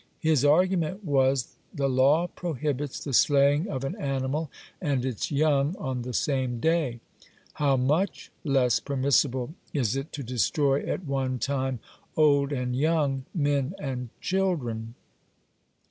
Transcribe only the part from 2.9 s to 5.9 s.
the slaying of an animal and its young